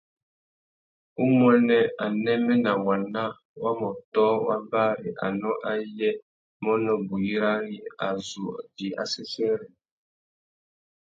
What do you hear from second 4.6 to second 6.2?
bari anô ayê